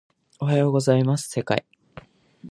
[0.39, 1.63] おはようございます世界